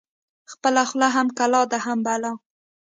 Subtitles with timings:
[0.25, 2.33] ـ خپله خوله هم کلا ده هم بلا ده.